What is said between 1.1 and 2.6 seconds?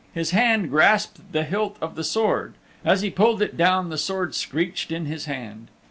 the hilt of the Sword.